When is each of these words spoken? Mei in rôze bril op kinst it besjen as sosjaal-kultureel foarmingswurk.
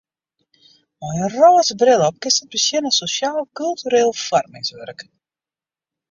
Mei 1.01 1.17
in 1.25 1.33
rôze 1.41 1.73
bril 1.81 2.01
op 2.07 2.15
kinst 2.21 2.41
it 2.43 2.51
besjen 2.53 2.89
as 2.89 2.97
sosjaal-kultureel 3.01 4.11
foarmingswurk. 4.27 4.99